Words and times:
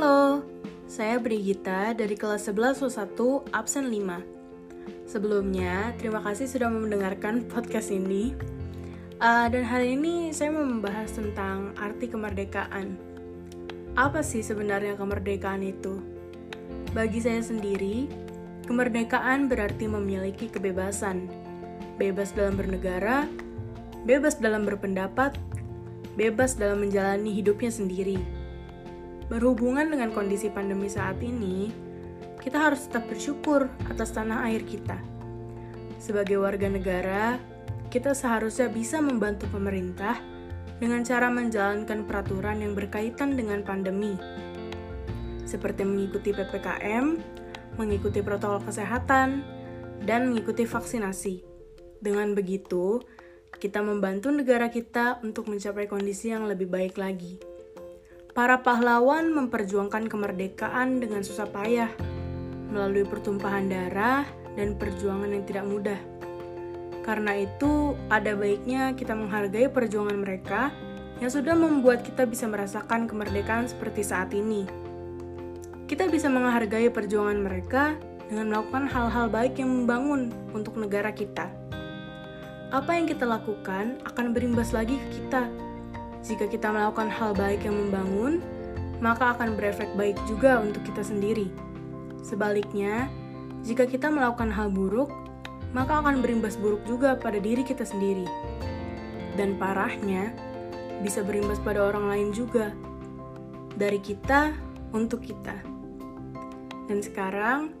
Halo, 0.00 0.40
saya 0.88 1.20
Brigita 1.20 1.92
dari 1.92 2.16
kelas 2.16 2.48
11 2.48 2.88
1 2.88 3.52
absen 3.52 3.84
5. 3.92 5.04
Sebelumnya, 5.04 5.92
terima 6.00 6.24
kasih 6.24 6.48
sudah 6.48 6.72
mendengarkan 6.72 7.44
podcast 7.44 7.92
ini. 7.92 8.32
Uh, 9.20 9.44
dan 9.52 9.60
hari 9.60 10.00
ini 10.00 10.32
saya 10.32 10.56
mau 10.56 10.64
membahas 10.64 11.12
tentang 11.12 11.76
arti 11.76 12.08
kemerdekaan. 12.08 12.96
Apa 13.92 14.24
sih 14.24 14.40
sebenarnya 14.40 14.96
kemerdekaan 14.96 15.60
itu? 15.68 16.00
Bagi 16.96 17.20
saya 17.20 17.44
sendiri, 17.44 18.08
kemerdekaan 18.64 19.52
berarti 19.52 19.84
memiliki 19.84 20.48
kebebasan. 20.48 21.28
Bebas 22.00 22.32
dalam 22.32 22.56
bernegara, 22.56 23.28
bebas 24.08 24.40
dalam 24.40 24.64
berpendapat, 24.64 25.36
bebas 26.16 26.56
dalam 26.56 26.88
menjalani 26.88 27.36
hidupnya 27.36 27.68
sendiri 27.68 28.39
Berhubungan 29.30 29.86
dengan 29.86 30.10
kondisi 30.10 30.50
pandemi 30.50 30.90
saat 30.90 31.22
ini, 31.22 31.70
kita 32.42 32.66
harus 32.66 32.90
tetap 32.90 33.06
bersyukur 33.06 33.70
atas 33.86 34.10
tanah 34.10 34.42
air 34.50 34.66
kita. 34.66 34.98
Sebagai 36.02 36.42
warga 36.42 36.66
negara, 36.66 37.38
kita 37.94 38.10
seharusnya 38.10 38.66
bisa 38.66 38.98
membantu 38.98 39.46
pemerintah 39.54 40.18
dengan 40.82 41.06
cara 41.06 41.30
menjalankan 41.30 42.10
peraturan 42.10 42.58
yang 42.58 42.74
berkaitan 42.74 43.38
dengan 43.38 43.62
pandemi, 43.62 44.18
seperti 45.46 45.86
mengikuti 45.86 46.34
PPKM, 46.34 47.06
mengikuti 47.78 48.26
protokol 48.26 48.66
kesehatan, 48.66 49.46
dan 50.02 50.26
mengikuti 50.26 50.66
vaksinasi. 50.66 51.46
Dengan 52.02 52.34
begitu, 52.34 52.98
kita 53.62 53.78
membantu 53.78 54.34
negara 54.34 54.72
kita 54.74 55.22
untuk 55.22 55.46
mencapai 55.46 55.86
kondisi 55.86 56.34
yang 56.34 56.50
lebih 56.50 56.66
baik 56.66 56.98
lagi. 56.98 57.49
Para 58.30 58.62
pahlawan 58.62 59.34
memperjuangkan 59.34 60.06
kemerdekaan 60.06 61.02
dengan 61.02 61.26
susah 61.26 61.50
payah, 61.50 61.90
melalui 62.70 63.02
pertumpahan 63.02 63.66
darah 63.66 64.22
dan 64.54 64.78
perjuangan 64.78 65.34
yang 65.34 65.42
tidak 65.42 65.66
mudah. 65.66 66.00
Karena 67.02 67.34
itu, 67.42 67.98
ada 68.06 68.38
baiknya 68.38 68.94
kita 68.94 69.18
menghargai 69.18 69.66
perjuangan 69.66 70.14
mereka 70.14 70.70
yang 71.18 71.26
sudah 71.26 71.58
membuat 71.58 72.06
kita 72.06 72.22
bisa 72.22 72.46
merasakan 72.46 73.10
kemerdekaan 73.10 73.66
seperti 73.66 74.06
saat 74.06 74.30
ini. 74.30 74.62
Kita 75.90 76.06
bisa 76.06 76.30
menghargai 76.30 76.86
perjuangan 76.86 77.34
mereka 77.34 77.98
dengan 78.30 78.54
melakukan 78.54 78.86
hal-hal 78.86 79.26
baik 79.26 79.58
yang 79.58 79.74
membangun 79.74 80.30
untuk 80.54 80.78
negara 80.78 81.10
kita. 81.10 81.50
Apa 82.70 82.94
yang 82.94 83.10
kita 83.10 83.26
lakukan 83.26 83.98
akan 84.06 84.30
berimbas 84.30 84.70
lagi 84.70 84.94
ke 84.94 85.08
kita 85.18 85.50
jika 86.20 86.44
kita 86.46 86.68
melakukan 86.68 87.08
hal 87.08 87.32
baik 87.32 87.64
yang 87.64 87.76
membangun, 87.76 88.44
maka 89.00 89.32
akan 89.32 89.56
berefek 89.56 89.88
baik 89.96 90.16
juga 90.28 90.60
untuk 90.60 90.84
kita 90.84 91.00
sendiri. 91.00 91.48
Sebaliknya, 92.20 93.08
jika 93.64 93.88
kita 93.88 94.12
melakukan 94.12 94.52
hal 94.52 94.68
buruk, 94.68 95.08
maka 95.72 96.04
akan 96.04 96.20
berimbas 96.20 96.60
buruk 96.60 96.84
juga 96.84 97.16
pada 97.16 97.40
diri 97.40 97.64
kita 97.64 97.88
sendiri. 97.88 98.28
Dan 99.40 99.56
parahnya, 99.56 100.36
bisa 101.00 101.24
berimbas 101.24 101.56
pada 101.64 101.80
orang 101.80 102.12
lain 102.12 102.28
juga. 102.36 102.72
Dari 103.80 103.96
kita 103.96 104.52
untuk 104.92 105.24
kita. 105.24 105.56
Dan 106.84 107.00
sekarang, 107.00 107.72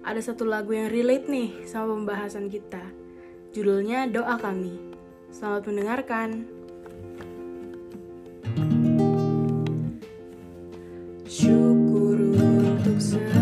ada 0.00 0.18
satu 0.22 0.48
lagu 0.48 0.72
yang 0.72 0.88
relate 0.88 1.28
nih 1.28 1.68
sama 1.68 1.92
pembahasan 1.92 2.48
kita. 2.48 2.80
Judulnya 3.52 4.08
Doa 4.08 4.40
Kami. 4.40 4.96
Selamat 5.28 5.68
mendengarkan. 5.68 6.61
Syukur 11.32 12.36
untuk 12.36 13.00
saya 13.00 13.41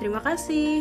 Terima 0.00 0.24
kasih. 0.24 0.80